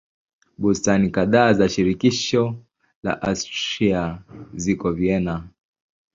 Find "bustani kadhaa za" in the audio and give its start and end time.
0.57-1.69